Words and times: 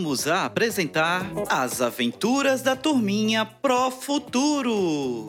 voltamos 0.00 0.26
a 0.26 0.46
apresentar 0.46 1.26
As 1.48 1.82
Aventuras 1.82 2.62
da 2.62 2.74
Turminha 2.74 3.44
Pro 3.44 3.90
Futuro. 3.90 5.26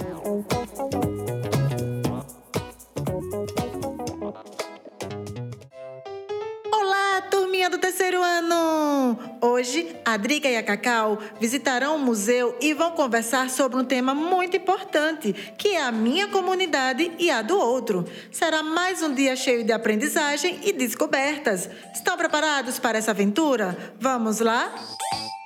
Turminha 7.62 7.70
do 7.70 7.78
terceiro 7.78 8.22
ano! 8.24 9.20
Hoje, 9.40 9.96
a 10.04 10.18
Drica 10.18 10.50
e 10.50 10.58
a 10.58 10.64
Cacau 10.64 11.20
visitarão 11.40 11.96
o 11.96 12.00
museu 12.00 12.58
e 12.60 12.74
vão 12.74 12.92
conversar 12.92 13.50
sobre 13.52 13.78
um 13.78 13.86
tema 13.86 14.16
muito 14.16 14.58
importante, 14.58 15.34
que 15.58 15.70
é 15.70 15.84
a 15.84 15.92
minha 15.92 16.28
comunidade 16.28 17.12
e 17.20 17.30
a 17.30 17.42
do 17.44 17.58
outro. 17.60 18.06
Será 18.32 18.64
mais 18.64 19.04
um 19.04 19.14
dia 19.14 19.36
cheio 19.36 19.64
de 19.64 19.72
aprendizagem 19.72 20.60
e 20.64 20.74
descobertas. 20.74 21.70
Estão 21.94 22.18
preparados 22.18 22.80
para 22.80 22.98
essa 22.98 23.12
aventura? 23.12 23.78
Vamos 24.00 24.40
lá? 24.40 24.74
Oi, 24.74 25.41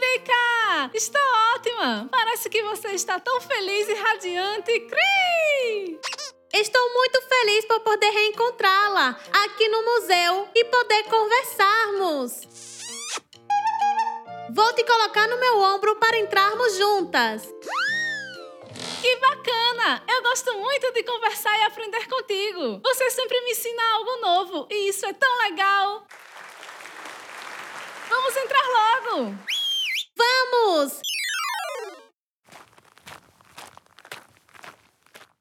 Drica! 0.00 0.90
Estou 0.94 1.20
ótima! 1.54 2.08
Parece 2.10 2.48
que 2.48 2.62
você 2.62 2.88
está 2.92 3.20
tão 3.20 3.38
feliz 3.38 3.86
e 3.86 3.92
radiante. 3.92 4.80
Cri! 4.80 6.00
Estou 6.54 6.94
muito 6.94 7.20
feliz 7.20 7.66
por 7.66 7.80
poder 7.80 8.08
reencontrá-la 8.08 9.10
aqui 9.44 9.68
no 9.68 9.84
museu 9.84 10.48
e 10.54 10.64
poder 10.64 11.04
conversarmos. 11.04 12.48
Vou 14.54 14.72
te 14.72 14.82
colocar 14.84 15.28
no 15.28 15.38
meu 15.38 15.58
ombro 15.60 15.94
para 15.96 16.18
entrarmos 16.18 16.76
juntas. 16.76 17.42
Que 19.02 19.16
bacana! 19.16 20.02
Eu 20.08 20.22
gosto 20.22 20.54
muito 20.54 20.92
de 20.94 21.02
conversar 21.02 21.58
e 21.58 21.64
aprender 21.64 22.08
contigo. 22.08 22.80
Você 22.82 23.10
sempre 23.10 23.38
me 23.42 23.50
ensina 23.50 23.82
algo 23.92 24.16
novo 24.22 24.66
e 24.70 24.88
isso 24.88 25.04
é 25.04 25.12
tão 25.12 25.38
legal. 25.40 26.06
Vamos 28.08 28.36
entrar 28.36 28.66
logo! 28.68 29.59
Vamos! 30.70 31.00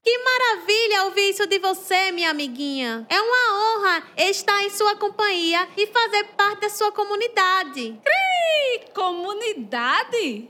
Que 0.04 0.18
maravilha 0.18 1.04
ouvir 1.04 1.30
isso 1.30 1.46
de 1.46 1.60
você, 1.60 2.12
minha 2.12 2.32
amiguinha. 2.32 3.06
É 3.08 3.22
uma 3.22 3.78
honra 3.78 4.08
estar 4.18 4.64
em 4.64 4.72
sua 4.72 4.96
companhia 4.96 5.68
e 5.78 5.86
fazer 5.86 6.24
parte 6.36 6.62
da 6.62 6.70
sua 6.70 6.92
comunidade. 6.92 8.00
Cri! 8.04 8.92
Comunidade? 8.92 10.50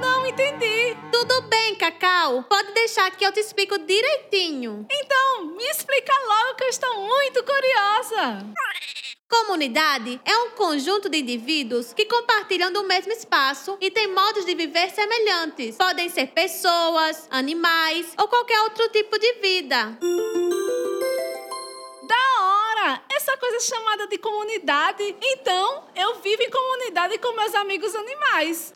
Não 0.00 0.26
entendi. 0.26 0.96
Tudo 1.12 1.42
bem, 1.42 1.74
Cacau. 1.74 2.42
Pode 2.44 2.72
deixar 2.72 3.10
que 3.10 3.24
eu 3.24 3.32
te 3.32 3.40
explico 3.40 3.78
direitinho. 3.80 4.86
Então, 4.90 5.44
me 5.44 5.64
explica 5.64 6.12
logo 6.26 6.54
que 6.56 6.64
eu 6.64 6.68
estou 6.68 6.94
muito 7.02 7.44
curiosa. 7.44 8.46
Comunidade 9.32 10.20
é 10.26 10.36
um 10.36 10.50
conjunto 10.50 11.08
de 11.08 11.16
indivíduos 11.16 11.94
que 11.94 12.04
compartilham 12.04 12.70
do 12.70 12.84
mesmo 12.84 13.10
espaço 13.12 13.78
e 13.80 13.90
têm 13.90 14.06
modos 14.08 14.44
de 14.44 14.54
viver 14.54 14.90
semelhantes. 14.90 15.76
Podem 15.76 16.10
ser 16.10 16.26
pessoas, 16.28 17.28
animais 17.30 18.12
ou 18.18 18.28
qualquer 18.28 18.60
outro 18.60 18.86
tipo 18.90 19.18
de 19.18 19.32
vida. 19.40 19.98
Da 22.06 22.42
hora! 22.42 23.02
Essa 23.10 23.34
coisa 23.38 23.58
chamada 23.60 24.06
de 24.06 24.18
comunidade. 24.18 25.16
Então, 25.22 25.82
eu 25.96 26.16
vivo 26.16 26.42
em 26.42 26.50
comunidade 26.50 27.16
com 27.16 27.34
meus 27.34 27.54
amigos 27.54 27.94
animais. 27.94 28.70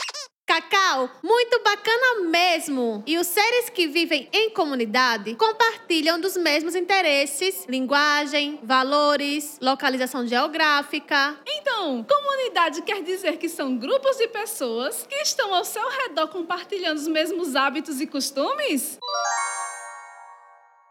Cacau, 0.56 1.10
muito 1.22 1.60
bacana 1.62 2.22
mesmo! 2.30 3.02
E 3.06 3.18
os 3.18 3.26
seres 3.26 3.68
que 3.68 3.86
vivem 3.86 4.26
em 4.32 4.48
comunidade 4.48 5.34
compartilham 5.34 6.18
dos 6.18 6.34
mesmos 6.34 6.74
interesses, 6.74 7.66
linguagem, 7.68 8.58
valores, 8.62 9.58
localização 9.60 10.26
geográfica. 10.26 11.38
Então, 11.46 12.02
comunidade 12.04 12.80
quer 12.80 13.02
dizer 13.02 13.36
que 13.36 13.50
são 13.50 13.76
grupos 13.76 14.16
de 14.16 14.28
pessoas 14.28 15.06
que 15.06 15.16
estão 15.16 15.54
ao 15.54 15.62
seu 15.62 15.86
redor 15.90 16.28
compartilhando 16.28 16.96
os 16.96 17.06
mesmos 17.06 17.54
hábitos 17.54 18.00
e 18.00 18.06
costumes? 18.06 18.98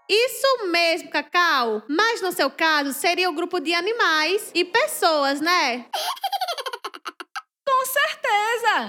Isso 0.07 0.67
mesmo, 0.67 1.09
Cacau! 1.09 1.81
Mas 1.89 2.21
no 2.21 2.31
seu 2.31 2.51
caso, 2.51 2.93
seria 2.93 3.27
o 3.27 3.33
grupo 3.33 3.59
de 3.59 3.73
animais 3.73 4.51
e 4.53 4.63
pessoas, 4.63 5.41
né? 5.41 5.87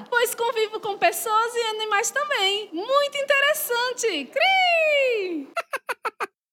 Pois 0.08 0.34
convivo 0.34 0.80
com 0.80 0.98
pessoas 0.98 1.54
e 1.54 1.60
animais 1.76 2.10
também. 2.10 2.68
Muito 2.72 3.16
interessante! 3.16 4.30
Cri! 4.32 5.48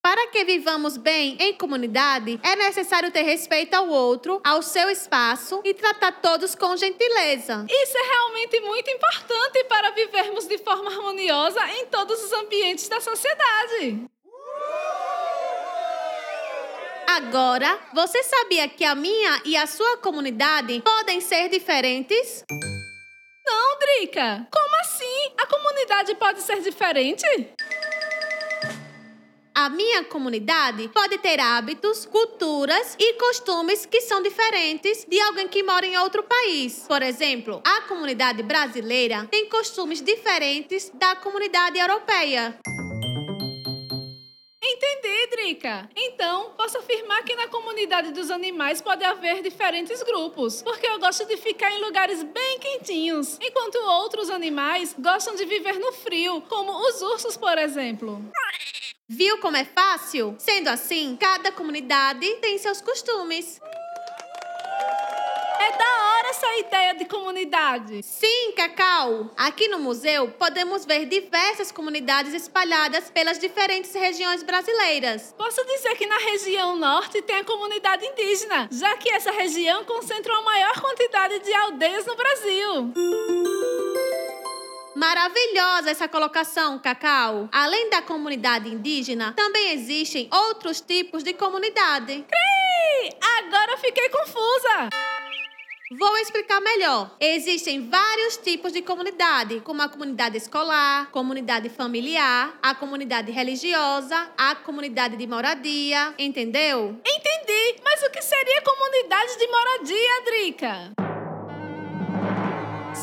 Para 0.04 0.28
que 0.28 0.44
vivamos 0.44 0.98
bem 0.98 1.38
em 1.40 1.54
comunidade, 1.54 2.38
é 2.44 2.58
necessário 2.58 3.10
ter 3.10 3.22
respeito 3.22 3.74
ao 3.74 3.88
outro, 3.88 4.42
ao 4.44 4.62
seu 4.62 4.90
espaço 4.90 5.62
e 5.64 5.74
tratar 5.74 6.12
todos 6.22 6.56
com 6.56 6.76
gentileza. 6.76 7.66
Isso 7.70 7.98
é 7.98 8.04
realmente 8.10 8.60
muito 8.60 8.92
importante 8.92 9.64
para 9.64 9.92
vivermos 9.92 10.46
de 10.46 10.58
forma 10.58 10.92
harmoniosa 10.92 11.62
em 11.78 11.86
todos 11.86 12.22
os 12.22 12.34
ambientes 12.34 12.90
da 12.90 13.00
sociedade. 13.00 14.06
Agora, 17.08 17.80
você 17.94 18.22
sabia 18.24 18.68
que 18.68 18.84
a 18.84 18.96
minha 18.96 19.42
e 19.46 19.56
a 19.56 19.66
sua 19.66 19.98
comunidade 20.00 20.82
podem 20.82 21.22
ser 21.22 21.48
diferentes? 21.48 22.44
Como 24.52 24.76
assim? 24.82 25.34
A 25.38 25.46
comunidade 25.46 26.16
pode 26.16 26.42
ser 26.42 26.62
diferente? 26.62 27.26
A 29.56 29.70
minha 29.70 30.04
comunidade 30.06 30.88
pode 30.90 31.20
ter 31.20 31.40
hábitos, 31.40 32.08
culturas 32.08 32.96
e 33.00 33.14
costumes 33.14 33.86
que 33.86 34.02
são 34.02 34.22
diferentes 34.22 35.06
de 35.08 35.20
alguém 35.22 35.48
que 35.48 35.62
mora 35.62 35.86
em 35.86 35.96
outro 35.98 36.24
país. 36.24 36.86
Por 36.88 37.04
exemplo, 37.04 37.62
a 37.64 37.82
comunidade 37.82 38.42
brasileira 38.42 39.28
tem 39.30 39.48
costumes 39.48 40.02
diferentes 40.02 40.92
da 40.96 41.16
comunidade 41.16 41.78
europeia. 41.78 42.58
Então, 45.96 46.52
posso 46.58 46.78
afirmar 46.78 47.24
que 47.24 47.36
na 47.36 47.48
comunidade 47.48 48.12
dos 48.12 48.30
animais 48.30 48.82
pode 48.82 49.04
haver 49.04 49.42
diferentes 49.42 50.02
grupos, 50.04 50.62
porque 50.62 50.88
eu 50.88 51.00
gosto 51.00 51.26
de 51.26 51.38
ficar 51.38 51.72
em 51.72 51.82
lugares 51.82 52.24
bem 52.24 52.60
quentinhos, 52.60 53.38
enquanto 53.42 53.76
outros 53.76 54.30
animais 54.30 54.96
gostam 54.98 55.36
de 55.36 55.46
viver 55.46 55.80
no 55.80 55.92
frio, 55.92 56.42
como 56.50 56.72
os 56.72 57.02
ursos, 57.02 57.38
por 57.38 57.58
exemplo. 57.58 58.24
Viu 59.08 59.38
como 59.40 59.58
é 59.58 59.66
fácil? 59.66 60.36
Sendo 60.38 60.70
assim, 60.70 61.18
cada 61.20 61.52
comunidade 61.52 62.28
tem 62.36 62.58
seus 62.58 62.82
costumes. 62.82 63.60
É 65.60 65.78
da 65.78 66.04
hora 66.06 66.13
essa 66.34 66.58
ideia 66.58 66.96
de 66.96 67.06
comunidade. 67.06 68.02
Sim, 68.02 68.54
Cacau! 68.54 69.30
Aqui 69.38 69.68
no 69.68 69.78
museu 69.78 70.30
podemos 70.32 70.84
ver 70.84 71.06
diversas 71.06 71.72
comunidades 71.72 72.34
espalhadas 72.34 73.12
pelas 73.12 73.38
diferentes 73.38 73.94
regiões 73.94 74.42
brasileiras. 74.42 75.36
Posso 75.38 75.64
dizer 75.64 75.96
que 75.96 76.08
na 76.08 76.18
região 76.18 76.76
norte 76.76 77.22
tem 77.22 77.36
a 77.36 77.44
comunidade 77.44 78.04
indígena, 78.04 78.68
já 78.72 78.98
que 78.98 79.12
essa 79.12 79.32
região 79.32 79.86
concentra 79.86 80.36
a 80.36 80.42
maior 80.42 80.82
quantidade 80.82 81.38
de 81.38 81.54
aldeias 81.54 82.08
no 82.08 82.16
Brasil. 82.16 82.94
Maravilhosa 84.96 85.92
essa 85.92 86.08
colocação, 86.08 86.80
Cacau. 86.80 87.48
Além 87.52 87.92
da 87.92 88.02
comunidade 88.02 88.74
indígena, 88.74 89.34
também 89.34 89.74
existem 89.74 90.28
outros 90.32 90.82
tipos 90.82 91.24
de 91.24 91.34
comunidade. 91.36 92.26
Cri! 92.28 93.16
Agora 93.38 93.78
fiquei 93.78 94.10
confusa. 94.10 94.90
Vou 95.98 96.18
explicar 96.18 96.60
melhor. 96.60 97.16
Existem 97.20 97.88
vários 97.88 98.38
tipos 98.38 98.72
de 98.72 98.82
comunidade, 98.82 99.60
como 99.62 99.82
a 99.82 99.90
comunidade 99.90 100.38
escolar, 100.38 101.12
comunidade 101.12 101.70
familiar, 101.70 102.58
a 102.62 102.74
comunidade 102.74 103.32
religiosa, 103.32 104.30
a 104.38 104.56
comunidade 104.56 105.16
de 105.18 105.28
moradia, 105.28 106.14
entendeu? 106.18 107.00
Entendi, 107.06 107.82
mas 107.84 108.02
o 108.02 108.10
que 108.10 108.22
seria 108.22 108.62
comunidade 108.62 109.38
de 109.38 109.48
moradia, 109.48 110.22
Drica? 110.26 111.03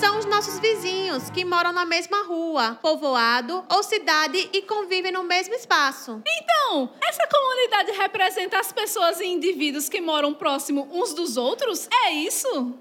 São 0.00 0.19
os 0.19 0.25
nossos 0.25 0.58
vizinhos 0.58 1.29
que 1.29 1.44
moram 1.44 1.73
na 1.73 1.85
mesma 1.85 2.25
rua, 2.25 2.79
povoado 2.81 3.62
ou 3.70 3.82
cidade 3.82 4.49
e 4.50 4.62
convivem 4.62 5.12
no 5.12 5.23
mesmo 5.23 5.55
espaço. 5.55 6.23
Então, 6.26 6.91
essa 7.06 7.29
comunidade 7.29 7.93
representa 7.93 8.58
as 8.58 8.73
pessoas 8.73 9.20
e 9.20 9.26
indivíduos 9.26 9.91
que 9.91 10.00
moram 10.00 10.32
próximo 10.32 10.88
uns 10.91 11.12
dos 11.12 11.37
outros? 11.37 11.87
É 12.06 12.12
isso? 12.12 12.79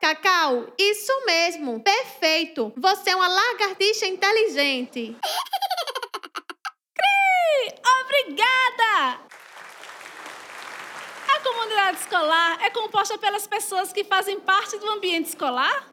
Cacau, 0.00 0.72
isso 0.78 1.12
mesmo. 1.26 1.80
Perfeito. 1.80 2.72
Você 2.78 3.10
é 3.10 3.16
uma 3.16 3.28
lagartixa 3.28 4.06
inteligente. 4.06 5.14
Cri! 6.96 7.74
Obrigada! 8.00 9.20
A 11.28 11.40
comunidade 11.42 11.99
escolar 12.10 12.58
é 12.60 12.70
composta 12.70 13.16
pelas 13.18 13.46
pessoas 13.46 13.92
que 13.92 14.02
fazem 14.02 14.40
parte 14.40 14.76
do 14.78 14.90
ambiente 14.90 15.26
escolar? 15.26 15.86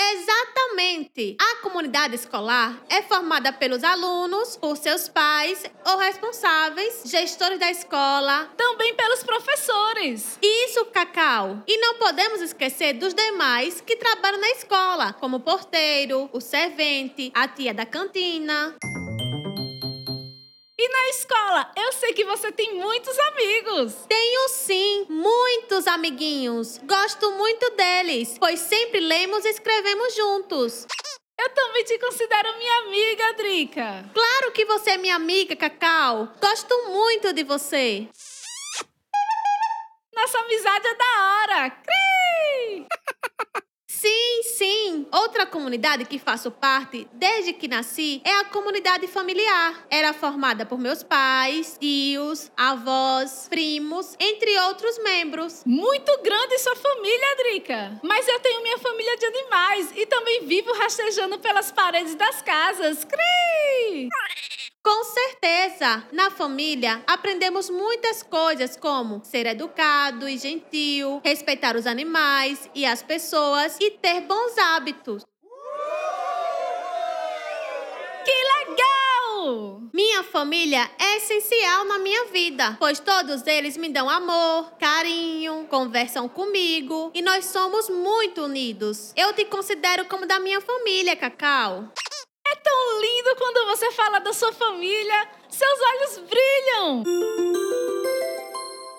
Exatamente. 0.00 1.36
A 1.40 1.62
comunidade 1.62 2.14
escolar 2.14 2.80
é 2.88 3.02
formada 3.02 3.52
pelos 3.52 3.82
alunos, 3.82 4.56
por 4.56 4.76
seus 4.76 5.08
pais 5.08 5.64
ou 5.84 5.98
responsáveis, 5.98 7.02
gestores 7.06 7.58
da 7.58 7.68
escola. 7.68 8.48
Também 8.56 8.94
pelos 8.94 9.24
professores. 9.24 10.38
Isso, 10.40 10.84
Cacau. 10.86 11.64
E 11.66 11.76
não 11.78 11.94
podemos 11.94 12.40
esquecer 12.40 12.92
dos 12.92 13.14
demais 13.14 13.80
que 13.80 13.96
trabalham 13.96 14.40
na 14.40 14.50
escola, 14.50 15.12
como 15.14 15.38
o 15.38 15.40
porteiro, 15.40 16.30
o 16.32 16.40
servente, 16.40 17.32
a 17.34 17.48
tia 17.48 17.74
da 17.74 17.84
cantina. 17.84 18.76
E 20.84 20.88
na 20.90 21.08
escola, 21.08 21.72
eu 21.76 21.92
sei 21.94 22.12
que 22.12 22.26
você 22.26 22.52
tem 22.52 22.74
muitos 22.74 23.18
amigos. 23.18 23.94
Tenho 24.06 24.48
sim, 24.50 25.06
muitos 25.08 25.86
amiguinhos. 25.86 26.76
Gosto 26.84 27.30
muito 27.30 27.70
deles, 27.70 28.36
pois 28.38 28.60
sempre 28.60 29.00
lemos 29.00 29.46
e 29.46 29.48
escrevemos 29.48 30.14
juntos. 30.14 30.86
Eu 31.40 31.48
também 31.54 31.84
te 31.84 31.98
considero 31.98 32.58
minha 32.58 32.78
amiga, 32.80 33.32
Drica. 33.32 34.10
Claro 34.12 34.52
que 34.52 34.66
você 34.66 34.90
é 34.90 34.98
minha 34.98 35.16
amiga, 35.16 35.56
Cacau. 35.56 36.28
Gosto 36.38 36.90
muito 36.90 37.32
de 37.32 37.44
você. 37.44 38.06
Nossa 40.14 40.38
amizade 40.38 40.86
é 40.86 40.94
da 40.96 41.04
hora. 41.22 41.70
Cri! 41.70 42.86
Outra 45.14 45.46
comunidade 45.46 46.04
que 46.06 46.18
faço 46.18 46.50
parte 46.50 47.06
desde 47.12 47.52
que 47.52 47.68
nasci 47.68 48.20
é 48.24 48.40
a 48.40 48.46
comunidade 48.46 49.06
familiar. 49.06 49.86
Era 49.88 50.12
formada 50.12 50.66
por 50.66 50.76
meus 50.76 51.04
pais, 51.04 51.78
tios, 51.80 52.50
avós, 52.56 53.46
primos, 53.48 54.16
entre 54.18 54.58
outros 54.62 54.98
membros. 55.04 55.62
Muito 55.64 56.20
grande 56.20 56.58
sua 56.58 56.74
família, 56.74 57.36
Drica. 57.36 58.00
Mas 58.02 58.26
eu 58.26 58.40
tenho 58.40 58.60
minha 58.64 58.78
família 58.78 59.16
de 59.16 59.26
animais 59.26 59.92
e 59.94 60.04
também 60.04 60.46
vivo 60.46 60.72
rastejando 60.72 61.38
pelas 61.38 61.70
paredes 61.70 62.16
das 62.16 62.42
casas. 62.42 63.04
Cri! 63.04 64.08
Com 64.84 65.02
certeza! 65.02 66.04
Na 66.12 66.30
família, 66.30 67.02
aprendemos 67.06 67.70
muitas 67.70 68.22
coisas 68.22 68.76
como 68.76 69.24
ser 69.24 69.46
educado 69.46 70.28
e 70.28 70.36
gentil, 70.36 71.22
respeitar 71.24 71.74
os 71.74 71.86
animais 71.86 72.68
e 72.74 72.84
as 72.84 73.02
pessoas 73.02 73.78
e 73.80 73.92
ter 73.92 74.20
bons 74.20 74.58
hábitos. 74.58 75.24
Que 78.26 78.34
legal! 78.58 79.80
Minha 79.90 80.22
família 80.22 80.90
é 80.98 81.16
essencial 81.16 81.86
na 81.86 81.98
minha 81.98 82.26
vida, 82.26 82.76
pois 82.78 83.00
todos 83.00 83.46
eles 83.46 83.78
me 83.78 83.88
dão 83.88 84.10
amor, 84.10 84.72
carinho, 84.78 85.66
conversam 85.70 86.28
comigo 86.28 87.10
e 87.14 87.22
nós 87.22 87.46
somos 87.46 87.88
muito 87.88 88.42
unidos. 88.42 89.14
Eu 89.16 89.32
te 89.32 89.46
considero 89.46 90.04
como 90.04 90.26
da 90.26 90.38
minha 90.38 90.60
família, 90.60 91.16
Cacau. 91.16 91.90
Lindo 93.24 93.36
quando 93.36 93.66
você 93.68 93.90
fala 93.92 94.18
da 94.18 94.34
sua 94.34 94.52
família. 94.52 95.28
Seus 95.48 95.80
olhos 95.80 96.18
brilham. 96.28 97.02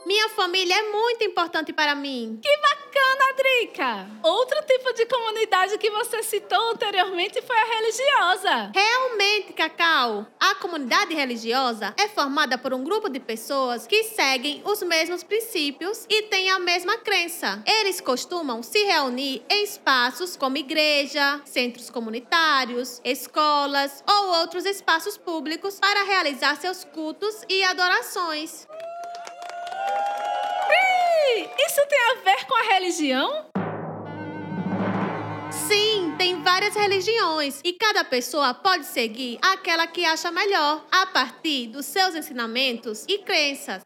Minha 0.03 0.29
família 0.29 0.75
é 0.75 0.91
muito 0.91 1.23
importante 1.23 1.71
para 1.71 1.93
mim. 1.93 2.39
Que 2.41 2.57
bacana, 2.57 2.74
Drica! 3.35 4.07
Outro 4.23 4.61
tipo 4.65 4.93
de 4.93 5.05
comunidade 5.05 5.77
que 5.77 5.89
você 5.89 6.23
citou 6.23 6.71
anteriormente 6.71 7.41
foi 7.41 7.57
a 7.57 7.65
religiosa. 7.65 8.71
Realmente, 8.73 9.53
Cacau, 9.53 10.25
a 10.39 10.55
comunidade 10.55 11.13
religiosa 11.13 11.93
é 11.97 12.07
formada 12.07 12.57
por 12.57 12.73
um 12.73 12.83
grupo 12.83 13.09
de 13.09 13.19
pessoas 13.19 13.85
que 13.85 14.03
seguem 14.03 14.61
os 14.65 14.81
mesmos 14.83 15.23
princípios 15.23 16.05
e 16.09 16.23
têm 16.23 16.49
a 16.49 16.59
mesma 16.59 16.97
crença. 16.97 17.61
Eles 17.65 17.99
costumam 17.99 18.63
se 18.63 18.83
reunir 18.85 19.43
em 19.49 19.63
espaços 19.63 20.37
como 20.37 20.57
igreja, 20.57 21.41
centros 21.45 21.89
comunitários, 21.89 23.01
escolas 23.03 24.03
ou 24.07 24.39
outros 24.39 24.65
espaços 24.65 25.17
públicos 25.17 25.79
para 25.79 26.03
realizar 26.03 26.55
seus 26.55 26.83
cultos 26.85 27.41
e 27.49 27.63
adorações. 27.63 28.67
Isso 31.57 31.81
tem 31.87 31.99
a 31.99 32.15
ver 32.23 32.45
com 32.45 32.55
a 32.55 32.73
religião? 32.73 33.45
Sim, 35.67 36.13
tem 36.17 36.43
várias 36.43 36.75
religiões 36.75 37.61
e 37.63 37.73
cada 37.73 38.03
pessoa 38.03 38.53
pode 38.53 38.85
seguir 38.85 39.39
aquela 39.41 39.87
que 39.87 40.05
acha 40.05 40.31
melhor 40.31 40.85
a 40.91 41.05
partir 41.07 41.67
dos 41.67 41.85
seus 41.85 42.13
ensinamentos 42.13 43.05
e 43.07 43.19
crenças. 43.19 43.81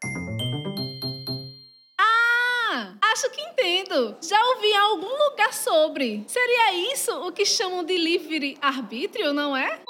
Ah, 1.98 2.94
acho 3.12 3.30
que 3.30 3.40
entendo. 3.40 4.16
Já 4.20 4.42
ouvi 4.46 4.66
em 4.66 4.76
algum 4.76 5.30
lugar 5.30 5.54
sobre. 5.54 6.24
Seria 6.26 6.92
isso 6.92 7.12
o 7.26 7.32
que 7.32 7.46
chamam 7.46 7.84
de 7.84 7.96
livre-arbítrio, 7.96 9.32
não 9.32 9.56
é? 9.56 9.80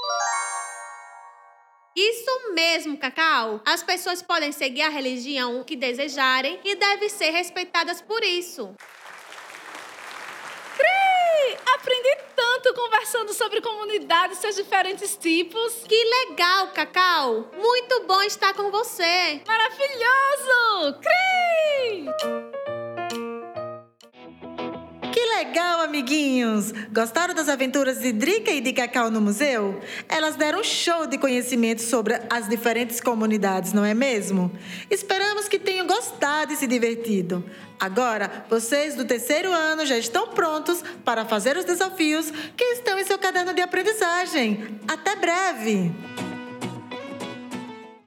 Isso 1.95 2.53
mesmo, 2.55 2.97
Cacau. 2.97 3.61
As 3.65 3.83
pessoas 3.83 4.23
podem 4.23 4.53
seguir 4.53 4.83
a 4.83 4.89
religião 4.89 5.65
que 5.65 5.75
desejarem 5.75 6.61
e 6.65 6.75
devem 6.77 7.09
ser 7.09 7.31
respeitadas 7.31 8.01
por 8.01 8.23
isso. 8.23 8.75
Cri! 10.77 11.59
Aprendi 11.75 12.17
tanto 12.37 12.75
conversando 12.75 13.35
sobre 13.35 13.61
comunidades 13.61 14.39
e 14.39 14.41
seus 14.41 14.57
diferentes 14.57 15.17
tipos. 15.17 15.85
Que 15.89 16.05
legal, 16.29 16.69
Cacau! 16.69 17.51
Muito 17.59 18.05
bom 18.07 18.23
estar 18.23 18.55
com 18.55 18.71
você. 18.71 19.43
Maravilhoso! 19.47 21.01
Cri! 21.01 22.60
Legal, 25.37 25.81
amiguinhos! 25.83 26.73
Gostaram 26.93 27.33
das 27.33 27.49
aventuras 27.49 28.01
de 28.01 28.13
Drica 28.13 28.51
e 28.51 28.61
de 28.61 28.73
Cacau 28.73 29.11
no 29.11 29.21
museu? 29.21 29.81
Elas 30.09 30.35
deram 30.35 30.61
um 30.61 30.65
show 30.65 31.07
de 31.07 31.17
conhecimento 31.19 31.83
sobre 31.83 32.21
as 32.29 32.49
diferentes 32.49 33.01
comunidades, 33.01 33.73
não 33.73 33.85
é 33.85 33.95
mesmo? 33.95 34.51
Esperamos 34.91 35.49
que 35.49 35.59
tenham 35.59 35.87
gostado 35.87 36.53
e 36.53 36.57
se 36.57 36.67
divertido. 36.67 37.45
Agora, 37.79 38.45
vocês 38.51 38.95
do 38.97 39.05
terceiro 39.05 39.53
ano 39.53 39.87
já 39.87 39.97
estão 39.97 40.29
prontos 40.29 40.83
para 41.05 41.25
fazer 41.25 41.57
os 41.57 41.65
desafios 41.65 42.31
que 42.57 42.65
estão 42.65 42.99
em 42.99 43.05
seu 43.05 43.19
caderno 43.19 43.55
de 43.55 43.63
aprendizagem. 43.63 44.81
Até 44.89 45.17
breve! 45.17 46.30